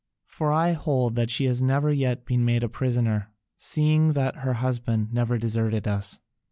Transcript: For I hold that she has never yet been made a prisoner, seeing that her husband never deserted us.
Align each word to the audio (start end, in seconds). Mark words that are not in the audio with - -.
For 0.25 0.51
I 0.51 0.71
hold 0.71 1.13
that 1.13 1.29
she 1.29 1.45
has 1.45 1.61
never 1.61 1.91
yet 1.91 2.25
been 2.25 2.43
made 2.43 2.63
a 2.63 2.67
prisoner, 2.67 3.27
seeing 3.55 4.13
that 4.13 4.37
her 4.37 4.53
husband 4.53 5.13
never 5.13 5.37
deserted 5.37 5.87
us. 5.87 6.17